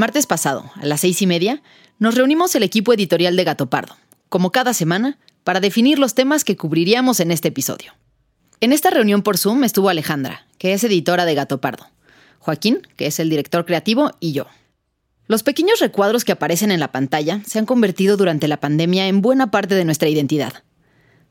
[0.00, 1.62] Martes pasado, a las seis y media,
[1.98, 3.96] nos reunimos el equipo editorial de Gato Pardo,
[4.30, 7.92] como cada semana, para definir los temas que cubriríamos en este episodio.
[8.60, 11.86] En esta reunión por Zoom estuvo Alejandra, que es editora de Gato Pardo,
[12.38, 14.46] Joaquín, que es el director creativo, y yo.
[15.26, 19.20] Los pequeños recuadros que aparecen en la pantalla se han convertido durante la pandemia en
[19.20, 20.64] buena parte de nuestra identidad.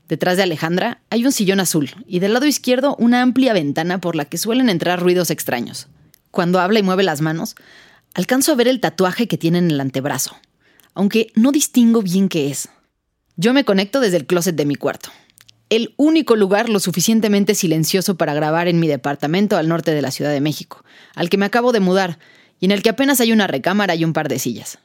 [0.08, 4.14] Detrás de Alejandra hay un sillón azul y del lado izquierdo una amplia ventana por
[4.14, 5.88] la que suelen entrar ruidos extraños.
[6.30, 7.56] Cuando habla y mueve las manos,
[8.14, 10.36] Alcanzo a ver el tatuaje que tiene en el antebrazo,
[10.94, 12.68] aunque no distingo bien qué es.
[13.36, 15.10] Yo me conecto desde el closet de mi cuarto,
[15.70, 20.10] el único lugar lo suficientemente silencioso para grabar en mi departamento al norte de la
[20.10, 22.18] Ciudad de México, al que me acabo de mudar,
[22.58, 24.78] y en el que apenas hay una recámara y un par de sillas.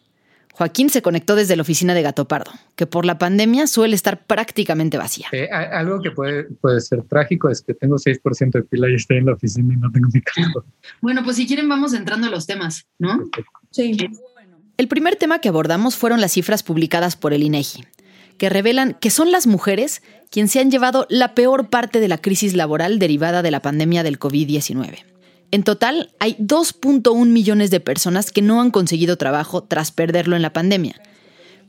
[0.58, 4.26] Joaquín se conectó desde la oficina de Gato Pardo, que por la pandemia suele estar
[4.26, 5.28] prácticamente vacía.
[5.34, 9.18] Eh, algo que puede, puede ser trágico es que tengo 6% de pila y estoy
[9.18, 10.64] en la oficina y no tengo mi cartón.
[11.02, 13.30] Bueno, pues si quieren vamos entrando a los temas, ¿no?
[13.72, 13.98] Sí.
[14.78, 17.84] El primer tema que abordamos fueron las cifras publicadas por el INEGI,
[18.38, 22.18] que revelan que son las mujeres quienes se han llevado la peor parte de la
[22.18, 25.04] crisis laboral derivada de la pandemia del COVID-19.
[25.52, 30.42] En total, hay 2.1 millones de personas que no han conseguido trabajo tras perderlo en
[30.42, 31.02] la pandemia.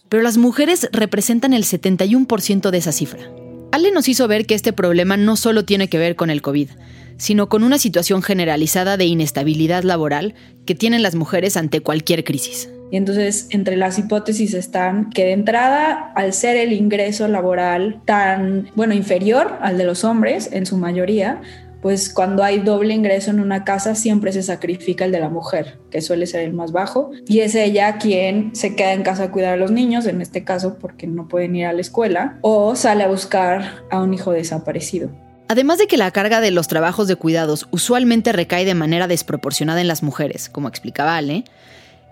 [0.09, 3.31] Pero las mujeres representan el 71% de esa cifra.
[3.72, 6.70] Ale nos hizo ver que este problema no solo tiene que ver con el COVID,
[7.19, 10.34] sino con una situación generalizada de inestabilidad laboral
[10.65, 12.69] que tienen las mujeres ante cualquier crisis.
[12.91, 18.70] Y entonces, entre las hipótesis están que de entrada, al ser el ingreso laboral tan,
[18.76, 21.41] bueno, inferior al de los hombres en su mayoría,
[21.82, 25.78] pues cuando hay doble ingreso en una casa siempre se sacrifica el de la mujer,
[25.91, 29.31] que suele ser el más bajo, y es ella quien se queda en casa a
[29.31, 32.75] cuidar a los niños, en este caso porque no pueden ir a la escuela, o
[32.76, 35.10] sale a buscar a un hijo desaparecido.
[35.48, 39.81] Además de que la carga de los trabajos de cuidados usualmente recae de manera desproporcionada
[39.81, 41.44] en las mujeres, como explicaba Ale,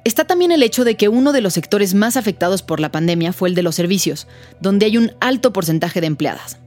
[0.04, 3.32] está también el hecho de que uno de los sectores más afectados por la pandemia
[3.32, 4.28] fue el de los servicios,
[4.60, 6.58] donde hay un alto porcentaje de empleadas.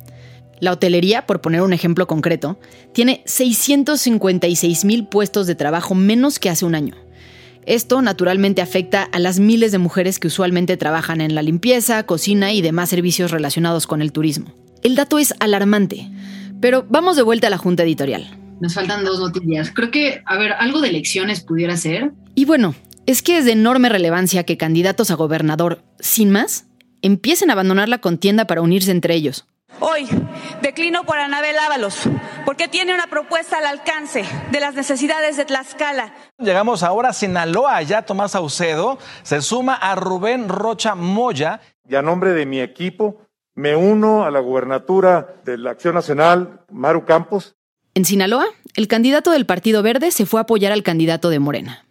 [0.60, 2.60] La hotelería, por poner un ejemplo concreto,
[2.94, 6.96] tiene 656 mil puestos de trabajo menos que hace un año.
[7.66, 12.54] Esto naturalmente afecta a las miles de mujeres que usualmente trabajan en la limpieza, cocina
[12.54, 14.54] y demás servicios relacionados con el turismo.
[14.84, 16.10] El dato es alarmante,
[16.62, 18.26] pero vamos de vuelta a la junta editorial.
[18.62, 19.72] Nos faltan dos noticias.
[19.72, 22.14] Creo que, a ver, algo de elecciones pudiera ser.
[22.34, 22.74] Y bueno,
[23.06, 26.66] es que es de enorme relevancia que candidatos a gobernador, sin más,
[27.02, 29.46] empiecen a abandonar la contienda para unirse entre ellos.
[29.80, 30.08] Hoy
[30.62, 32.10] declino por Anabel Ábalos,
[32.46, 36.16] porque tiene una propuesta al alcance de las necesidades de Tlaxcala.
[36.40, 41.62] Llegamos ahora a Sinaloa, ya Tomás Saucedo se suma a Rubén Rocha Moya.
[41.88, 43.22] Y a nombre de mi equipo,
[43.54, 47.56] me uno a la gubernatura de la Acción Nacional, Maru Campos.
[47.94, 48.46] En Sinaloa,
[48.76, 51.86] el candidato del Partido Verde se fue a apoyar al candidato de Morena.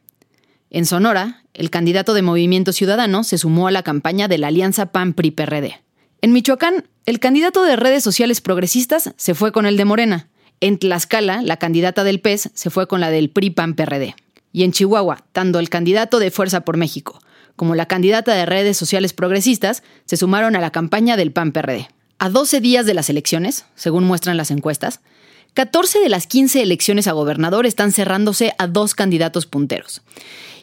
[0.71, 4.87] En Sonora, el candidato de Movimiento Ciudadano se sumó a la campaña de la Alianza
[4.87, 5.86] PAN-PRI-PRD.
[6.27, 10.27] En Michoacán, el candidato de redes sociales progresistas se fue con el de Morena.
[10.59, 14.17] En Tlaxcala, la candidata del PES se fue con la del PRI-PAN-PRD.
[14.53, 17.21] Y en Chihuahua, tanto el candidato de Fuerza por México
[17.55, 21.87] como la candidata de redes sociales progresistas se sumaron a la campaña del PAN-PRD.
[22.19, 25.03] A 12 días de las elecciones, según muestran las encuestas,
[25.55, 30.03] 14 de las 15 elecciones a gobernador están cerrándose a dos candidatos punteros.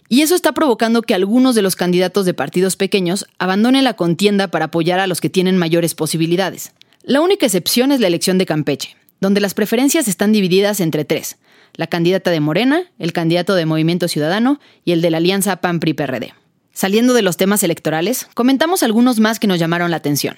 [0.09, 4.49] Y eso está provocando que algunos de los candidatos de partidos pequeños abandonen la contienda
[4.49, 6.73] para apoyar a los que tienen mayores posibilidades.
[7.03, 11.37] La única excepción es la elección de Campeche, donde las preferencias están divididas entre tres,
[11.75, 16.33] la candidata de Morena, el candidato de Movimiento Ciudadano y el de la alianza PAN-PRI-PRD.
[16.73, 20.37] Saliendo de los temas electorales, comentamos algunos más que nos llamaron la atención.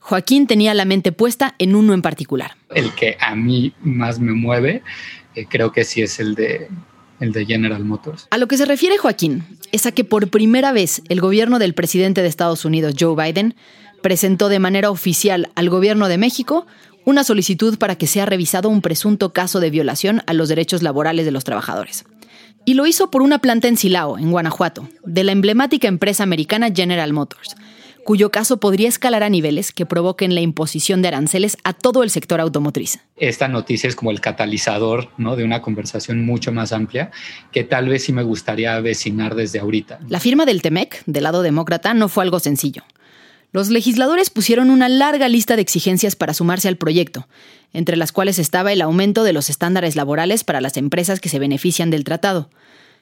[0.00, 2.56] Joaquín tenía la mente puesta en uno en particular.
[2.74, 4.82] El que a mí más me mueve,
[5.34, 6.68] eh, creo que sí es el de,
[7.20, 8.26] el de General Motors.
[8.30, 11.74] A lo que se refiere Joaquín es a que por primera vez el gobierno del
[11.74, 13.54] presidente de Estados Unidos, Joe Biden,
[14.02, 16.66] presentó de manera oficial al gobierno de México
[17.04, 21.24] una solicitud para que sea revisado un presunto caso de violación a los derechos laborales
[21.24, 22.04] de los trabajadores.
[22.64, 26.70] Y lo hizo por una planta en Silao, en Guanajuato, de la emblemática empresa americana
[26.74, 27.56] General Motors,
[28.04, 32.10] cuyo caso podría escalar a niveles que provoquen la imposición de aranceles a todo el
[32.10, 33.00] sector automotriz.
[33.16, 35.36] Esta noticia es como el catalizador ¿no?
[35.36, 37.10] de una conversación mucho más amplia
[37.50, 39.98] que tal vez sí me gustaría vecinar desde ahorita.
[40.08, 42.84] La firma del TEMEC, del lado demócrata, no fue algo sencillo.
[43.52, 47.28] Los legisladores pusieron una larga lista de exigencias para sumarse al proyecto,
[47.72, 51.38] entre las cuales estaba el aumento de los estándares laborales para las empresas que se
[51.38, 52.50] benefician del tratado.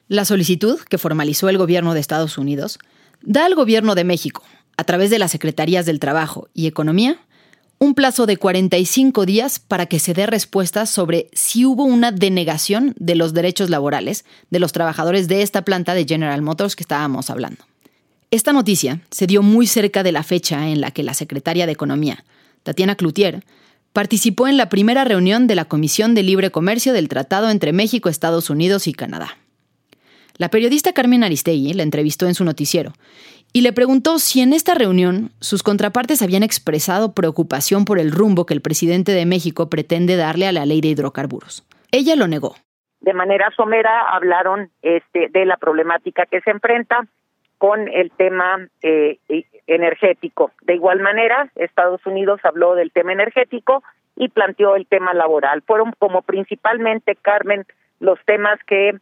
[0.07, 2.77] La solicitud, que formalizó el gobierno de Estados Unidos,
[3.23, 4.43] da al gobierno de México,
[4.77, 7.19] a través de las Secretarías del Trabajo y Economía,
[7.79, 12.95] un plazo de 45 días para que se dé respuesta sobre si hubo una denegación
[12.97, 17.29] de los derechos laborales de los trabajadores de esta planta de General Motors que estábamos
[17.29, 17.65] hablando.
[18.31, 21.73] Esta noticia se dio muy cerca de la fecha en la que la secretaria de
[21.73, 22.23] Economía,
[22.63, 23.43] Tatiana Cloutier,
[23.91, 28.09] participó en la primera reunión de la Comisión de Libre Comercio del Tratado entre México,
[28.09, 29.37] Estados Unidos y Canadá.
[30.37, 32.93] La periodista Carmen Aristegui la entrevistó en su noticiero
[33.53, 38.47] y le preguntó si en esta reunión sus contrapartes habían expresado preocupación por el rumbo
[38.47, 41.63] que el presidente de México pretende darle a la ley de hidrocarburos.
[41.91, 42.55] Ella lo negó.
[42.99, 47.05] De manera somera hablaron este, de la problemática que se enfrenta
[47.59, 49.19] con el tema eh,
[49.67, 50.51] energético.
[50.63, 53.83] De igual manera, Estados Unidos habló del tema energético
[54.15, 55.61] y planteó el tema laboral.
[55.61, 57.65] Fueron como principalmente, Carmen,
[57.99, 58.95] los temas que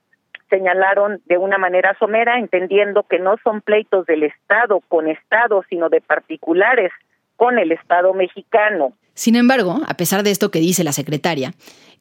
[0.51, 5.89] señalaron de una manera somera, entendiendo que no son pleitos del Estado con Estado, sino
[5.89, 6.91] de particulares
[7.37, 8.93] con el Estado mexicano.
[9.15, 11.53] Sin embargo, a pesar de esto que dice la secretaria,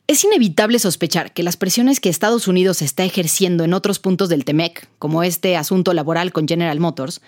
[0.06, 4.44] es inevitable sospechar que las presiones que Estados Unidos está ejerciendo en otros puntos del
[4.44, 7.22] TEMEC, como este asunto laboral con General Motors,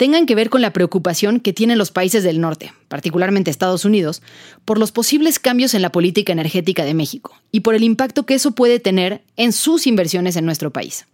[0.00, 4.22] tengan que ver con la preocupación que tienen los países del norte, particularmente Estados Unidos,
[4.64, 8.32] por los posibles cambios en la política energética de México y por el impacto que
[8.32, 11.04] eso puede tener en sus inversiones en nuestro país.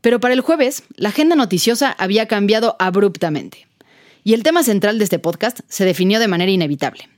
[0.00, 3.66] Pero para el jueves, la agenda noticiosa había cambiado abruptamente,
[4.22, 7.08] y el tema central de este podcast se definió de manera inevitable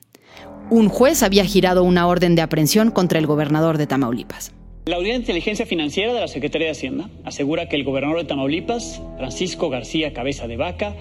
[0.71, 4.53] un juez había girado una orden de aprehensión contra el gobernador de Tamaulipas.
[4.87, 8.25] La Unidad de Inteligencia Financiera de la Secretaría de Hacienda asegura que el gobernador de
[8.25, 10.97] Tamaulipas, Francisco García Cabeza de Vaca,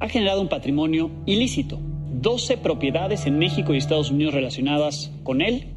[0.00, 5.68] ha generado un patrimonio ilícito, 12 propiedades en México y Estados Unidos relacionadas con él.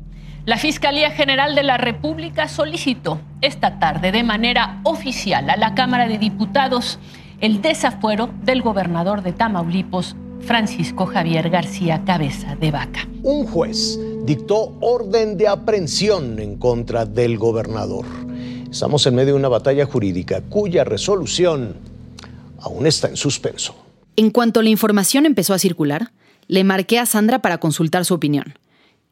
[0.46, 6.08] La Fiscalía General de la República solicitó esta tarde de manera oficial a la Cámara
[6.08, 6.98] de Diputados
[7.42, 13.08] el desafuero del gobernador de Tamaulipas, Francisco Javier García Cabeza de Vaca.
[13.22, 18.06] Un juez dictó orden de aprehensión en contra del gobernador.
[18.72, 21.76] Estamos en medio de una batalla jurídica cuya resolución
[22.62, 23.76] aún está en suspenso.
[24.16, 26.12] En cuanto la información empezó a circular,
[26.48, 28.58] le marqué a Sandra para consultar su opinión.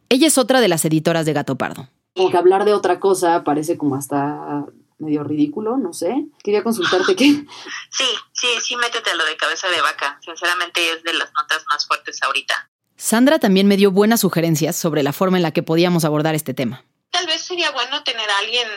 [0.09, 1.89] Ella es otra de las editoras de Gato Pardo.
[2.15, 4.65] Como que hablar de otra cosa parece como hasta
[4.99, 6.25] medio ridículo, no sé.
[6.43, 7.25] Quería consultarte qué.
[7.91, 10.19] Sí, sí, sí, métete a lo de cabeza de vaca.
[10.23, 12.69] Sinceramente es de las notas más fuertes ahorita.
[12.97, 16.53] Sandra también me dio buenas sugerencias sobre la forma en la que podíamos abordar este
[16.53, 16.83] tema.
[17.11, 18.67] Tal vez sería bueno tener a alguien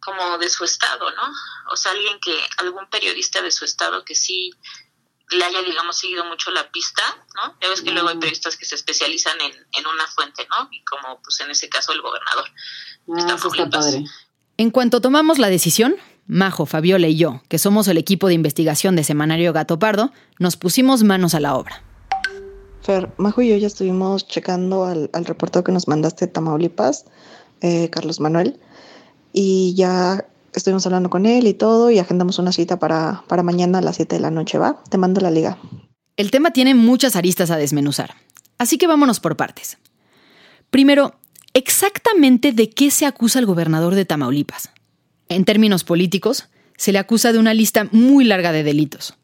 [0.00, 1.22] como de su estado, ¿no?
[1.72, 4.50] O sea, alguien que, algún periodista de su estado que sí
[5.30, 7.02] le haya, digamos, seguido mucho la pista,
[7.36, 7.56] ¿no?
[7.60, 8.20] Ya ves que luego hay mm.
[8.20, 10.68] periodistas que se especializan en, en una fuente, ¿no?
[10.72, 12.46] Y como, pues en ese caso, el gobernador.
[13.08, 14.04] Ah, está, está padre.
[14.56, 18.96] En cuanto tomamos la decisión, Majo, Fabiola y yo, que somos el equipo de investigación
[18.96, 21.84] de Semanario Gato Pardo, nos pusimos manos a la obra.
[22.82, 27.04] Fer, Majo y yo ya estuvimos checando al, al reportero que nos mandaste de Tamaulipas,
[27.60, 28.58] eh, Carlos Manuel,
[29.32, 33.78] y ya estuvimos hablando con él y todo, y agendamos una cita para, para mañana
[33.78, 34.82] a las 7 de la noche, ¿va?
[34.88, 35.58] Te mando la liga.
[36.16, 38.14] El tema tiene muchas aristas a desmenuzar,
[38.58, 39.78] así que vámonos por partes.
[40.70, 41.14] Primero,
[41.54, 44.70] exactamente de qué se acusa al gobernador de Tamaulipas.
[45.28, 49.17] En términos políticos, se le acusa de una lista muy larga de delitos.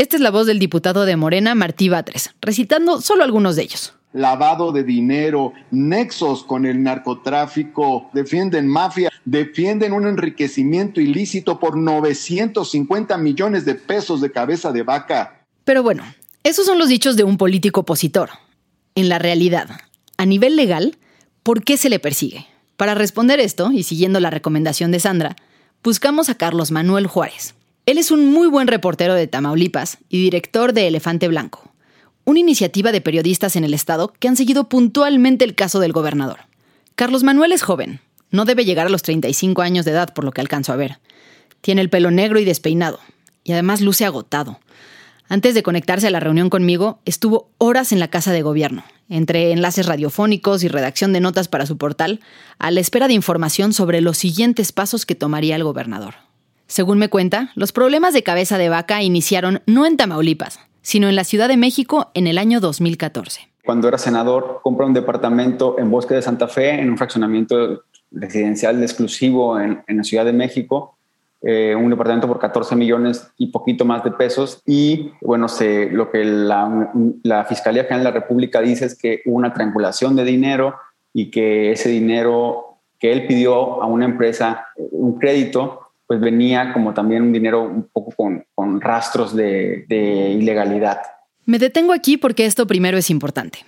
[0.00, 3.92] Esta es la voz del diputado de Morena, Martí Batres, recitando solo algunos de ellos.
[4.14, 13.18] Lavado de dinero, nexos con el narcotráfico, defienden mafia, defienden un enriquecimiento ilícito por 950
[13.18, 15.44] millones de pesos de cabeza de vaca.
[15.64, 16.02] Pero bueno,
[16.44, 18.30] esos son los dichos de un político opositor.
[18.94, 19.68] En la realidad,
[20.16, 20.96] a nivel legal,
[21.42, 22.46] ¿Por qué se le persigue?
[22.76, 25.36] Para responder esto, y siguiendo la recomendación de Sandra,
[25.82, 27.54] buscamos a Carlos Manuel Juárez.
[27.90, 31.72] Él es un muy buen reportero de Tamaulipas y director de Elefante Blanco,
[32.24, 36.38] una iniciativa de periodistas en el estado que han seguido puntualmente el caso del gobernador.
[36.94, 37.98] Carlos Manuel es joven,
[38.30, 41.00] no debe llegar a los 35 años de edad por lo que alcanzo a ver.
[41.62, 43.00] Tiene el pelo negro y despeinado,
[43.42, 44.60] y además luce agotado.
[45.28, 49.50] Antes de conectarse a la reunión conmigo, estuvo horas en la casa de gobierno, entre
[49.50, 52.20] enlaces radiofónicos y redacción de notas para su portal,
[52.60, 56.29] a la espera de información sobre los siguientes pasos que tomaría el gobernador.
[56.70, 61.16] Según me cuenta, los problemas de cabeza de vaca iniciaron no en Tamaulipas, sino en
[61.16, 63.40] la Ciudad de México en el año 2014.
[63.64, 68.80] Cuando era senador, compró un departamento en Bosque de Santa Fe, en un fraccionamiento residencial
[68.84, 70.96] exclusivo en, la Ciudad de México,
[71.42, 74.62] eh, un departamento por 14 millones y poquito más de pesos.
[74.64, 76.92] Y bueno, se, lo que la,
[77.24, 80.76] la, Fiscalía General de la República dice es que hubo una triangulación de dinero
[81.12, 85.79] y que ese dinero que él pidió a una empresa, un crédito,
[86.10, 88.12] pues venía como también un dinero un poco
[88.56, 91.02] con, rastros de, de ilegalidad.
[91.44, 93.60] Me detengo aquí porque esto primero es importante.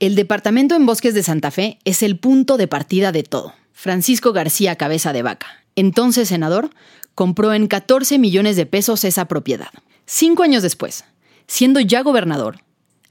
[0.00, 3.54] El departamento en Bosques de Santa Fe es el punto de partida de todo.
[3.70, 5.46] Francisco García Cabeza de Vaca,
[5.76, 6.70] entonces senador,
[7.14, 9.70] compró en 14 millones de pesos esa propiedad.
[10.06, 11.04] Cinco años después,
[11.46, 12.56] siendo ya gobernador,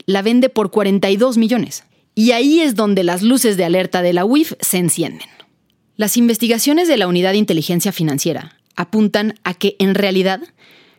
[0.05, 1.85] la vende por 42 millones.
[2.13, 5.29] Y ahí es donde las luces de alerta de la UIF se encienden.
[6.03, 10.41] Las investigaciones de la Unidad de Inteligencia Financiera apuntan a que, en realidad,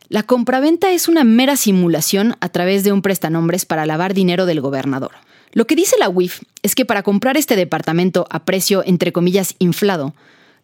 [0.09, 4.63] la compraventa es una mera simulación a través de un prestanombres para lavar dinero del
[4.63, 5.11] gobernador.
[5.53, 9.57] Lo que dice la UIF es que para comprar este departamento a precio, entre comillas,
[9.59, 10.15] inflado,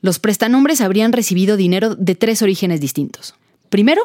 [0.00, 3.34] los prestanombres habrían recibido dinero de tres orígenes distintos.
[3.68, 4.04] Primero,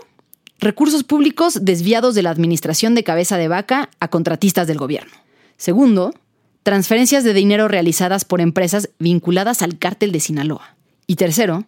[0.60, 5.14] recursos públicos desviados de la administración de cabeza de vaca a contratistas del gobierno.
[5.56, 6.14] Segundo,
[6.66, 10.76] transferencias de dinero realizadas por empresas vinculadas al cártel de Sinaloa.
[11.08, 11.64] Y tercero,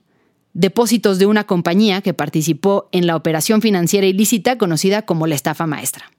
[0.53, 5.67] depósitos de una compañía que participó en la operación financiera ilícita conocida como la estafa
[5.67, 6.11] maestra.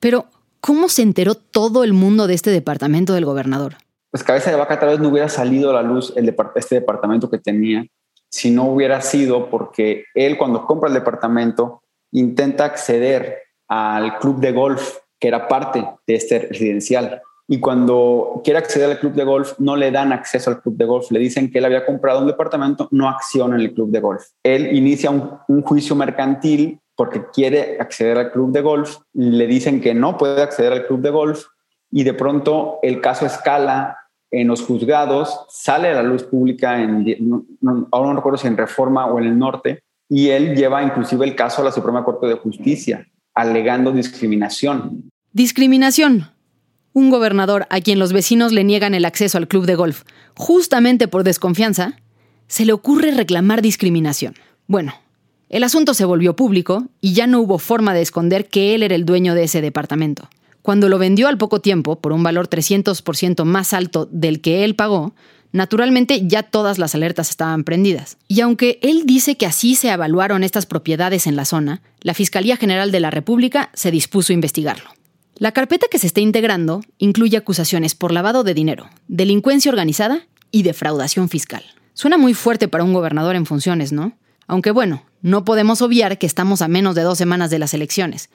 [0.00, 0.28] Pero,
[0.60, 3.76] ¿Cómo se enteró todo el mundo de este departamento del gobernador?
[4.10, 7.30] Pues cabeza de vaca tal vez no hubiera salido a la luz el este departamento
[7.30, 7.86] que tenía
[8.30, 13.38] si no hubiera sido porque él cuando compra el departamento intenta acceder
[13.68, 17.22] al club de golf que era parte de este residencial.
[17.50, 20.84] Y cuando quiere acceder al club de golf, no le dan acceso al club de
[20.84, 21.10] golf.
[21.10, 24.22] Le dicen que él había comprado un departamento, no acciona en el club de golf.
[24.42, 29.94] Él inicia un, juicio mercantil porque quiere acceder al club de golf, le dicen que
[29.94, 31.44] no puede acceder al club de golf
[31.90, 33.96] y de pronto el caso escala
[34.30, 37.06] en los juzgados, sale a la luz pública, en,
[37.90, 41.34] ahora no recuerdo si en Reforma o en el Norte, y él lleva inclusive el
[41.34, 45.10] caso a la Suprema Corte de Justicia, alegando discriminación.
[45.32, 46.37] Discriminación.
[46.98, 50.02] Un gobernador a quien los vecinos le niegan el acceso al club de golf,
[50.34, 51.94] justamente por desconfianza,
[52.48, 54.34] se le ocurre reclamar discriminación.
[54.66, 54.94] Bueno,
[55.48, 58.96] el asunto se volvió público y ya no hubo forma de esconder que él era
[58.96, 60.28] el dueño de ese departamento.
[60.60, 64.74] Cuando lo vendió al poco tiempo, por un valor 300% más alto del que él
[64.74, 65.14] pagó,
[65.52, 68.16] naturalmente ya todas las alertas estaban prendidas.
[68.26, 72.56] Y aunque él dice que así se evaluaron estas propiedades en la zona, la Fiscalía
[72.56, 74.97] General de la República se dispuso a investigarlo.
[75.38, 80.64] La carpeta que se está integrando incluye acusaciones por lavado de dinero, delincuencia organizada y
[80.64, 81.64] defraudación fiscal.
[81.94, 84.18] Suena muy fuerte para un gobernador en funciones, ¿no?
[84.48, 88.30] Aunque bueno, no podemos obviar que estamos a menos de dos semanas de las elecciones.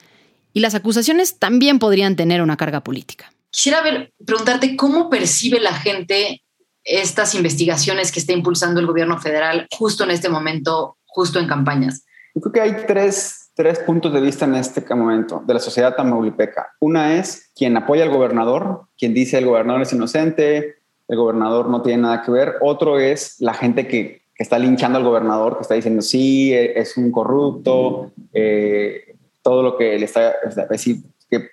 [0.54, 3.30] Y las acusaciones también podrían tener una carga política.
[3.50, 6.42] Quisiera ver, preguntarte cómo percibe la gente
[6.84, 12.06] estas investigaciones que está impulsando el gobierno federal justo en este momento, justo en campañas.
[12.34, 15.94] Yo creo que hay tres, tres puntos de vista en este momento de la sociedad
[15.94, 16.72] tamaulipeca.
[16.80, 21.82] Una es quien apoya al gobernador, quien dice el gobernador es inocente, el gobernador no
[21.82, 22.56] tiene nada que ver.
[22.60, 26.78] Otro es la gente que que está linchando al gobernador, que está diciendo, sí, e,
[26.78, 30.34] es un corrupto, eh, todo lo que le está,
[30.68, 30.98] decir,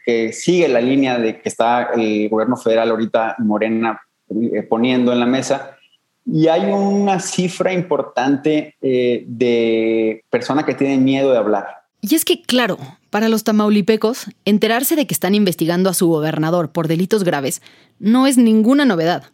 [0.06, 5.20] que, sigue la línea de que está el gobierno federal ahorita Morena eh, poniendo en
[5.20, 5.78] la mesa.
[6.26, 11.81] Y hay una cifra importante eh, de personas que tienen miedo de hablar.
[12.02, 12.80] Y es que, claro,
[13.12, 17.62] para los tamaulipecos, enterarse de que están investigando a su gobernador por delitos graves
[18.00, 19.26] no es ninguna novedad.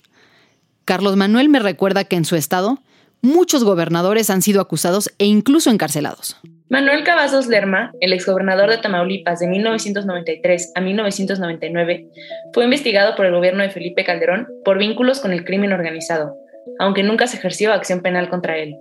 [0.84, 2.80] Carlos Manuel me recuerda que en su estado
[3.22, 6.38] muchos gobernadores han sido acusados e incluso encarcelados.
[6.70, 12.08] Manuel Cavazos Lerma, el exgobernador de Tamaulipas de 1993 a 1999,
[12.54, 16.36] fue investigado por el gobierno de Felipe Calderón por vínculos con el crimen organizado,
[16.80, 18.76] aunque nunca se ejerció acción penal contra él.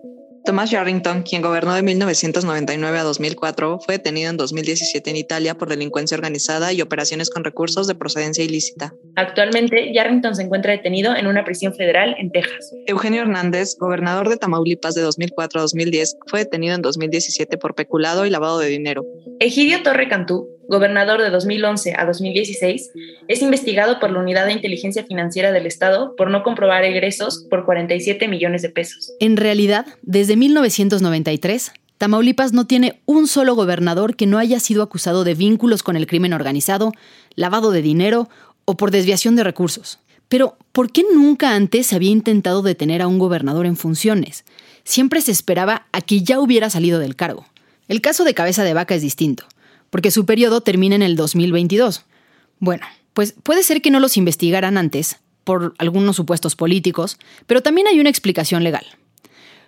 [0.47, 5.69] Thomas Yarrington, quien gobernó de 1999 a 2004, fue detenido en 2017 en Italia por
[5.69, 8.95] delincuencia organizada y operaciones con recursos de procedencia ilícita.
[9.17, 12.73] Actualmente, Yarrington se encuentra detenido en una prisión federal en Texas.
[12.87, 18.25] Eugenio Hernández, gobernador de Tamaulipas de 2004 a 2010, fue detenido en 2017 por peculado
[18.25, 19.05] y lavado de dinero.
[19.41, 22.91] Egidio Torre Cantú, gobernador de 2011 a 2016,
[23.29, 27.65] es investigado por la Unidad de Inteligencia Financiera del Estado por no comprobar egresos por
[27.65, 29.13] 47 millones de pesos.
[29.21, 35.25] En realidad, desde 1993, Tamaulipas no tiene un solo gobernador que no haya sido acusado
[35.25, 36.93] de vínculos con el crimen organizado,
[37.35, 38.29] lavado de dinero
[38.65, 39.99] o por desviación de recursos.
[40.29, 44.45] Pero, ¿por qué nunca antes se había intentado detener a un gobernador en funciones?
[44.83, 47.47] Siempre se esperaba a que ya hubiera salido del cargo.
[47.89, 49.47] El caso de Cabeza de Vaca es distinto
[49.97, 52.05] porque su periodo termina en el 2022.
[52.59, 52.85] Bueno,
[53.15, 57.99] pues puede ser que no los investigaran antes, por algunos supuestos políticos, pero también hay
[57.99, 58.85] una explicación legal.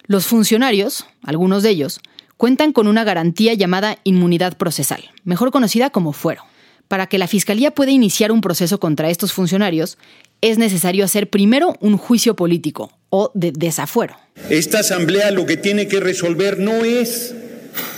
[0.06, 2.00] Los funcionarios, algunos de ellos,
[2.36, 6.42] cuentan con una garantía llamada inmunidad procesal, mejor conocida como fuero.
[6.88, 9.96] Para que la Fiscalía pueda iniciar un proceso contra estos funcionarios,
[10.42, 14.14] es necesario hacer primero un juicio político o de desafuero.
[14.50, 17.34] Esta Asamblea lo que tiene que resolver no es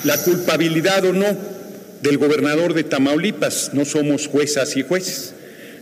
[0.05, 1.60] la culpabilidad o no
[2.03, 5.35] del gobernador de Tamaulipas, no somos juezas y jueces.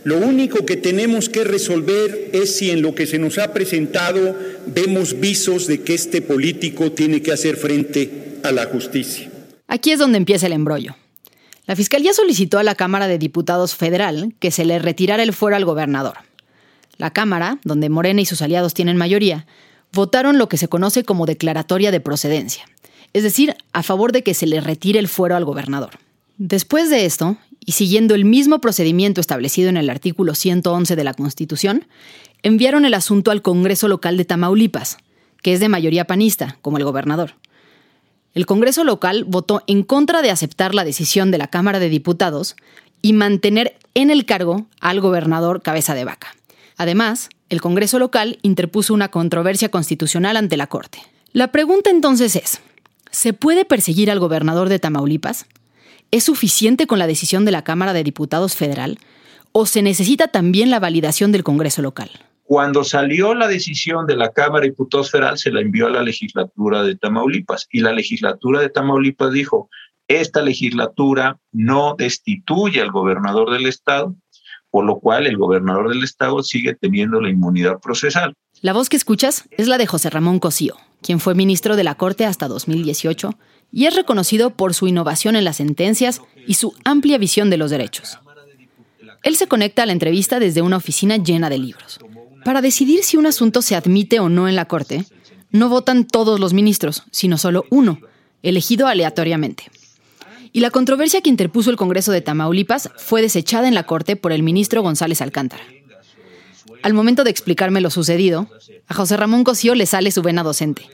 [0.03, 4.35] Lo único que tenemos que resolver es si en lo que se nos ha presentado
[4.65, 9.29] vemos visos de que este político tiene que hacer frente a la justicia.
[9.67, 10.95] Aquí es donde empieza el embrollo.
[11.65, 15.55] La Fiscalía solicitó a la Cámara de Diputados Federal que se le retirara el fuero
[15.55, 16.17] al gobernador.
[16.97, 19.45] La Cámara, donde Morena y sus aliados tienen mayoría,
[19.93, 22.65] votaron lo que se conoce como declaratoria de procedencia,
[23.13, 25.91] es decir, a favor de que se le retire el fuero al gobernador.
[26.39, 31.13] Después de esto, y siguiendo el mismo procedimiento establecido en el artículo 111 de la
[31.13, 31.85] Constitución,
[32.43, 34.99] enviaron el asunto al Congreso local de Tamaulipas,
[35.41, 37.35] que es de mayoría panista, como el gobernador.
[38.33, 42.55] El Congreso local votó en contra de aceptar la decisión de la Cámara de Diputados
[43.01, 46.37] y mantener en el cargo al gobernador cabeza de vaca.
[46.77, 50.99] Además, el Congreso local interpuso una controversia constitucional ante la Corte.
[51.33, 52.61] La pregunta entonces es,
[53.11, 55.45] ¿se puede perseguir al gobernador de Tamaulipas?
[56.11, 58.97] ¿Es suficiente con la decisión de la Cámara de Diputados Federal
[59.51, 62.09] o se necesita también la validación del Congreso local?
[62.43, 66.01] Cuando salió la decisión de la Cámara de Diputados Federal, se la envió a la
[66.01, 69.69] legislatura de Tamaulipas y la legislatura de Tamaulipas dijo,
[70.07, 74.15] esta legislatura no destituye al gobernador del estado,
[74.71, 78.33] por lo cual el gobernador del estado sigue teniendo la inmunidad procesal.
[78.61, 81.95] La voz que escuchas es la de José Ramón Cosío, quien fue ministro de la
[81.95, 83.37] Corte hasta 2018
[83.71, 87.71] y es reconocido por su innovación en las sentencias y su amplia visión de los
[87.71, 88.19] derechos.
[89.23, 91.99] Él se conecta a la entrevista desde una oficina llena de libros.
[92.45, 95.05] Para decidir si un asunto se admite o no en la Corte,
[95.51, 97.99] no votan todos los ministros, sino solo uno,
[98.43, 99.69] elegido aleatoriamente.
[100.51, 104.31] Y la controversia que interpuso el Congreso de Tamaulipas fue desechada en la Corte por
[104.31, 105.63] el ministro González Alcántara.
[106.81, 108.49] Al momento de explicarme lo sucedido,
[108.87, 110.87] a José Ramón Cosío le sale su vena docente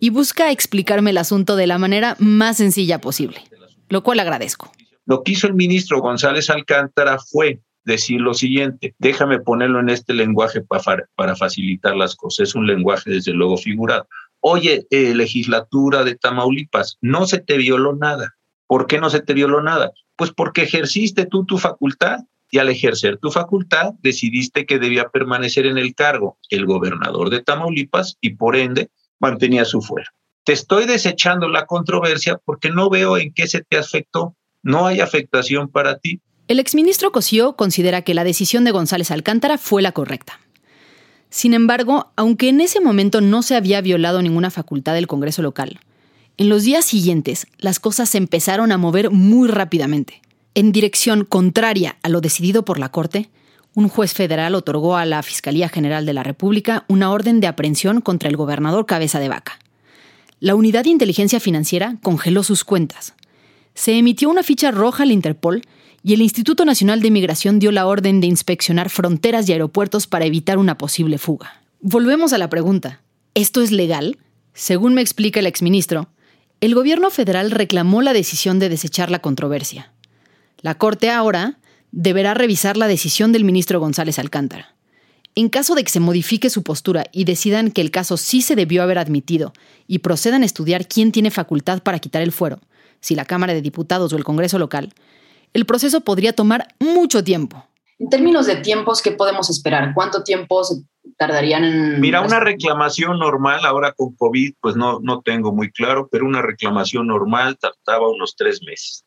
[0.00, 3.42] y busca explicarme el asunto de la manera más sencilla posible,
[3.88, 4.72] lo cual agradezco.
[5.06, 10.14] Lo que hizo el ministro González Alcántara fue decir lo siguiente, déjame ponerlo en este
[10.14, 14.06] lenguaje para, para facilitar las cosas, es un lenguaje desde luego figurado.
[14.40, 18.34] Oye, eh, legislatura de Tamaulipas, no se te violó nada.
[18.66, 19.90] ¿Por qué no se te violó nada?
[20.16, 25.66] Pues porque ejerciste tú tu facultad y al ejercer tu facultad decidiste que debía permanecer
[25.66, 30.10] en el cargo el gobernador de Tamaulipas y por ende mantenía su fuero.
[30.44, 34.34] Te estoy desechando la controversia porque no veo en qué se te afectó.
[34.62, 36.20] No hay afectación para ti.
[36.48, 40.40] El exministro Cosío considera que la decisión de González Alcántara fue la correcta.
[41.28, 45.78] Sin embargo, aunque en ese momento no se había violado ninguna facultad del Congreso local,
[46.36, 50.22] en los días siguientes las cosas se empezaron a mover muy rápidamente.
[50.54, 53.30] En dirección contraria a lo decidido por la Corte,
[53.74, 58.00] un juez federal otorgó a la Fiscalía General de la República una orden de aprehensión
[58.00, 59.58] contra el gobernador Cabeza de Vaca.
[60.40, 63.14] La Unidad de Inteligencia Financiera congeló sus cuentas.
[63.74, 65.62] Se emitió una ficha roja al Interpol
[66.02, 70.24] y el Instituto Nacional de Migración dio la orden de inspeccionar fronteras y aeropuertos para
[70.24, 71.60] evitar una posible fuga.
[71.80, 73.00] Volvemos a la pregunta,
[73.34, 74.18] ¿esto es legal?
[74.54, 76.08] Según me explica el exministro,
[76.60, 79.92] el gobierno federal reclamó la decisión de desechar la controversia.
[80.60, 81.58] La Corte ahora
[81.92, 84.74] deberá revisar la decisión del ministro González Alcántara.
[85.34, 88.56] En caso de que se modifique su postura y decidan que el caso sí se
[88.56, 89.52] debió haber admitido
[89.86, 92.60] y procedan a estudiar quién tiene facultad para quitar el fuero,
[93.00, 94.92] si la Cámara de Diputados o el Congreso local,
[95.52, 97.64] el proceso podría tomar mucho tiempo.
[97.98, 99.92] En términos de tiempos, ¿qué podemos esperar?
[99.94, 100.82] ¿Cuánto tiempo se
[101.16, 102.00] tardarían en...?
[102.00, 106.40] Mira, una reclamación normal, ahora con COVID, pues no, no tengo muy claro, pero una
[106.40, 109.04] reclamación normal tardaba unos tres meses.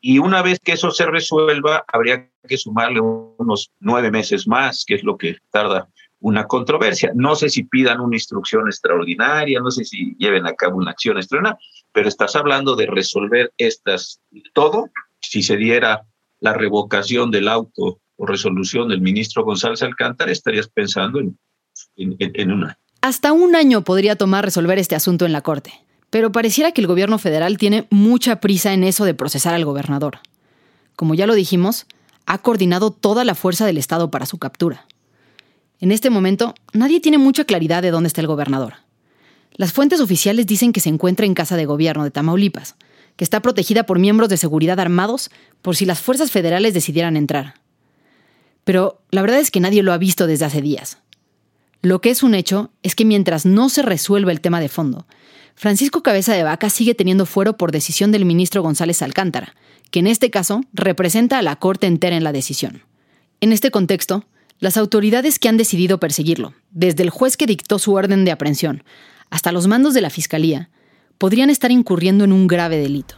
[0.00, 4.94] Y una vez que eso se resuelva, habría que sumarle unos nueve meses más, que
[4.94, 5.88] es lo que tarda
[6.20, 7.12] una controversia.
[7.14, 11.16] No sé si pidan una instrucción extraordinaria, no sé si lleven a cabo una acción
[11.16, 11.58] extraordinaria,
[11.92, 14.20] pero estás hablando de resolver estas,
[14.52, 16.06] todo, si se diera
[16.40, 21.38] la revocación del auto o resolución del ministro González Alcántara, estarías pensando en,
[21.96, 22.76] en.
[23.00, 25.72] Hasta un año podría tomar resolver este asunto en la Corte,
[26.10, 30.20] pero pareciera que el gobierno federal tiene mucha prisa en eso de procesar al gobernador.
[30.96, 31.86] Como ya lo dijimos,
[32.26, 34.86] ha coordinado toda la fuerza del Estado para su captura.
[35.80, 38.74] En este momento, nadie tiene mucha claridad de dónde está el gobernador.
[39.52, 42.76] Las fuentes oficiales dicen que se encuentra en casa de gobierno de Tamaulipas,
[43.16, 45.30] que está protegida por miembros de seguridad armados
[45.62, 47.54] por si las fuerzas federales decidieran entrar.
[48.64, 50.98] Pero la verdad es que nadie lo ha visto desde hace días.
[51.80, 55.06] Lo que es un hecho es que mientras no se resuelva el tema de fondo,
[55.58, 59.56] Francisco Cabeza de Vaca sigue teniendo fuero por decisión del ministro González Alcántara,
[59.90, 62.84] que en este caso representa a la Corte entera en la decisión.
[63.40, 64.24] En este contexto,
[64.60, 68.84] las autoridades que han decidido perseguirlo, desde el juez que dictó su orden de aprehensión
[69.30, 70.68] hasta los mandos de la Fiscalía,
[71.18, 73.16] podrían estar incurriendo en un grave delito.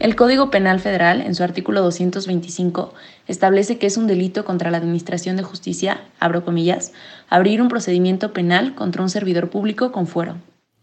[0.00, 2.94] El Código Penal Federal, en su artículo 225,
[3.28, 6.92] establece que es un delito contra la Administración de Justicia, abro comillas,
[7.28, 10.34] abrir un procedimiento penal contra un servidor público con fuero.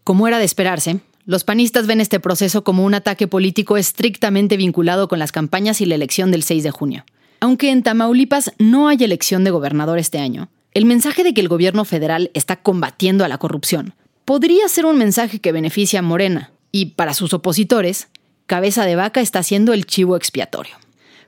[0.08, 5.06] Como era de esperarse, los panistas ven este proceso como un ataque político estrictamente vinculado
[5.06, 7.04] con las campañas y la elección del 6 de junio.
[7.40, 11.48] Aunque en Tamaulipas no hay elección de gobernador este año, el mensaje de que el
[11.48, 13.92] gobierno federal está combatiendo a la corrupción
[14.24, 18.08] podría ser un mensaje que beneficia a Morena, y para sus opositores,
[18.46, 20.76] Cabeza de Vaca está siendo el chivo expiatorio.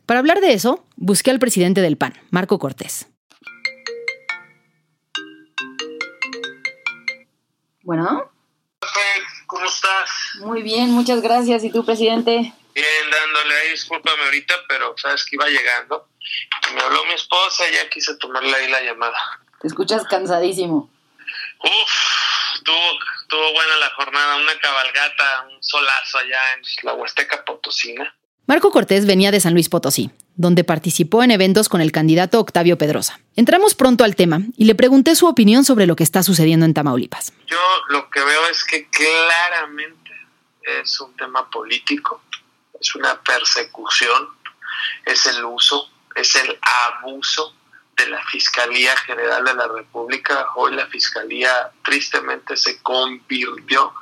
[0.07, 3.09] Para hablar de eso, busqué al presidente del PAN, Marco Cortés.
[7.83, 8.30] Bueno.
[9.47, 10.11] ¿Cómo estás?
[10.41, 11.65] Muy bien, muchas gracias.
[11.65, 12.53] ¿Y tú, presidente?
[12.75, 16.09] Bien, dándole ahí, discúlpame ahorita, pero sabes que iba llegando.
[16.75, 19.19] Me habló mi esposa y ya quise tomarle ahí la llamada.
[19.61, 20.91] Te escuchas cansadísimo.
[21.63, 22.77] Uf, estuvo,
[23.23, 28.15] estuvo buena la jornada, una cabalgata, un solazo allá en la Huasteca Potosina.
[28.47, 32.79] Marco Cortés venía de San Luis Potosí, donde participó en eventos con el candidato Octavio
[32.79, 33.21] Pedrosa.
[33.37, 36.75] Entramos pronto al tema y le pregunté su opinión sobre lo que está sucediendo en
[36.75, 37.33] Tamaulipas.
[37.47, 40.11] Yo lo que veo es que claramente
[40.83, 42.23] es un tema político
[42.81, 44.31] es una persecución,
[45.05, 47.55] es el uso, es el abuso
[47.97, 50.49] de la Fiscalía General de la República.
[50.57, 53.93] Hoy la Fiscalía tristemente se convirtió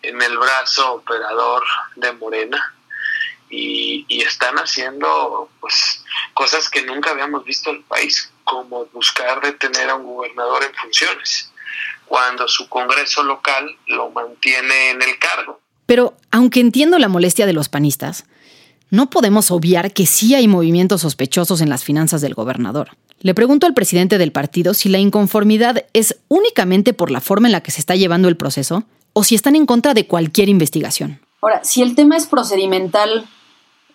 [0.00, 1.62] en el brazo operador
[1.96, 2.74] de Morena
[3.50, 9.88] y, están haciendo pues cosas que nunca habíamos visto en el país, como buscar detener
[9.88, 11.50] a un gobernador en funciones,
[12.04, 15.60] cuando su Congreso local lo mantiene en el cargo.
[15.86, 18.26] Pero, aunque entiendo la molestia de los panistas,
[18.90, 22.90] no podemos obviar que sí hay movimientos sospechosos en las finanzas del gobernador.
[23.20, 27.52] Le pregunto al presidente del partido si la inconformidad es únicamente por la forma en
[27.52, 31.20] la que se está llevando el proceso o si están en contra de cualquier investigación.
[31.40, 33.28] Ahora, si el tema es procedimental,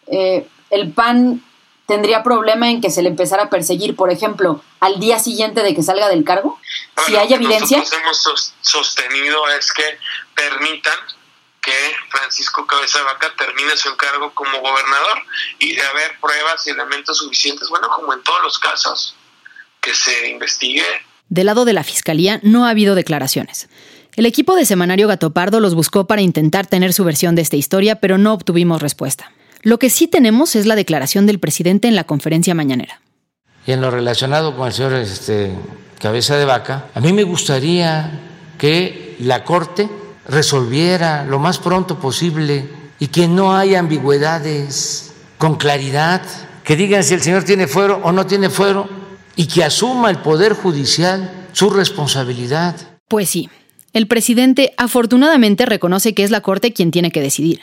[0.07, 1.43] eh, el PAN
[1.85, 5.75] tendría problema en que se le empezara a perseguir, por ejemplo, al día siguiente de
[5.75, 6.59] que salga del cargo?
[7.05, 7.79] si hay evidencia.
[7.79, 9.83] Lo que hemos sostenido es que
[10.35, 10.97] permitan
[11.61, 11.71] que
[12.09, 15.23] Francisco Cabeza de Vaca termine su encargo como gobernador
[15.59, 19.15] y de haber pruebas y elementos suficientes, bueno, como en todos los casos,
[19.81, 20.83] que se investigue.
[21.29, 23.69] Del lado de la Fiscalía no ha habido declaraciones.
[24.15, 27.95] El equipo de Semanario Gatopardo los buscó para intentar tener su versión de esta historia,
[27.95, 29.31] pero no obtuvimos respuesta.
[29.63, 32.99] Lo que sí tenemos es la declaración del presidente en la conferencia mañanera.
[33.65, 35.51] Y en lo relacionado con el señor este,
[36.01, 38.19] Cabeza de Vaca, a mí me gustaría
[38.57, 39.89] que la Corte
[40.27, 42.67] resolviera lo más pronto posible
[42.99, 46.21] y que no haya ambigüedades con claridad,
[46.65, 48.89] que digan si el señor tiene fuero o no tiene fuero
[49.37, 52.75] y que asuma el Poder Judicial su responsabilidad.
[53.07, 53.49] Pues sí,
[53.93, 57.61] el presidente afortunadamente reconoce que es la Corte quien tiene que decidir.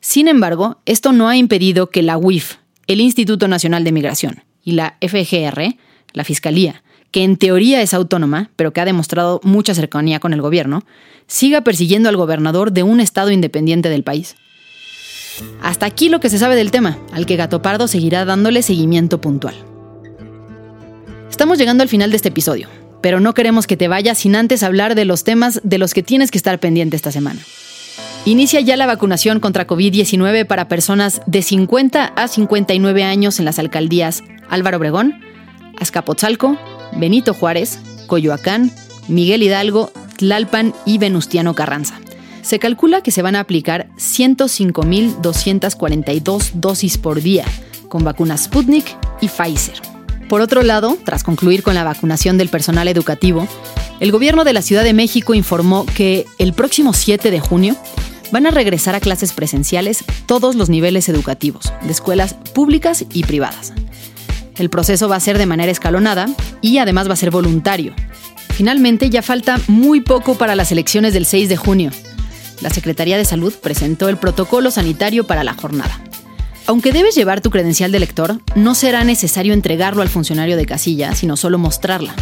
[0.00, 2.56] Sin embargo, esto no ha impedido que la UIF,
[2.86, 5.76] el Instituto Nacional de Migración, y la FGR,
[6.12, 10.42] la Fiscalía, que en teoría es autónoma, pero que ha demostrado mucha cercanía con el
[10.42, 10.84] gobierno,
[11.26, 14.36] siga persiguiendo al gobernador de un estado independiente del país.
[15.62, 19.20] Hasta aquí lo que se sabe del tema, al que Gato Pardo seguirá dándole seguimiento
[19.20, 19.54] puntual.
[21.30, 22.68] Estamos llegando al final de este episodio,
[23.00, 26.02] pero no queremos que te vayas sin antes hablar de los temas de los que
[26.02, 27.40] tienes que estar pendiente esta semana.
[28.24, 33.58] Inicia ya la vacunación contra COVID-19 para personas de 50 a 59 años en las
[33.58, 35.20] alcaldías Álvaro Obregón,
[35.78, 36.56] Azcapotzalco,
[36.96, 38.72] Benito Juárez, Coyoacán,
[39.08, 41.98] Miguel Hidalgo, Tlalpan y Venustiano Carranza.
[42.42, 47.46] Se calcula que se van a aplicar 105.242 dosis por día
[47.88, 48.86] con vacunas Sputnik
[49.20, 49.97] y Pfizer.
[50.28, 53.48] Por otro lado, tras concluir con la vacunación del personal educativo,
[53.98, 57.76] el gobierno de la Ciudad de México informó que el próximo 7 de junio
[58.30, 63.72] van a regresar a clases presenciales todos los niveles educativos, de escuelas públicas y privadas.
[64.58, 66.26] El proceso va a ser de manera escalonada
[66.60, 67.94] y además va a ser voluntario.
[68.50, 71.90] Finalmente, ya falta muy poco para las elecciones del 6 de junio.
[72.60, 76.00] La Secretaría de Salud presentó el protocolo sanitario para la jornada.
[76.68, 81.14] Aunque debes llevar tu credencial de lector, no será necesario entregarlo al funcionario de casilla,
[81.14, 82.14] sino solo mostrarla.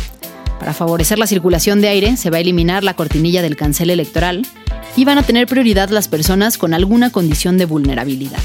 [0.61, 4.47] Para favorecer la circulación de aire, se va a eliminar la cortinilla del cancel electoral
[4.95, 8.39] y van a tener prioridad las personas con alguna condición de vulnerabilidad.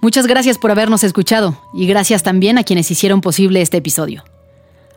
[0.00, 4.24] Muchas gracias por habernos escuchado y gracias también a quienes hicieron posible este episodio.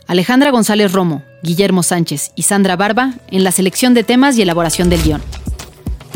[0.08, 4.90] Alejandra González Romo, Guillermo Sánchez y Sandra Barba en la selección de temas y elaboración
[4.90, 5.22] del guion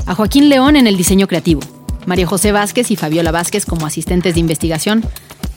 [0.05, 1.61] a Joaquín León en el diseño creativo,
[2.05, 5.03] María José Vázquez y Fabiola Vázquez como asistentes de investigación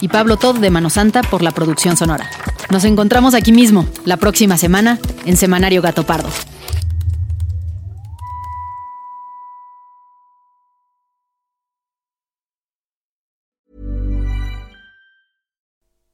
[0.01, 2.29] y Pablo Todd de Mano Santa por la producción sonora.
[2.71, 6.29] Nos encontramos aquí mismo, la próxima semana, en Semanario Gato Pardo.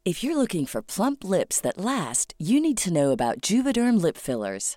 [0.03, 4.17] If you're looking for plump lips that last, you need to know about Juvederm lip
[4.17, 4.77] fillers.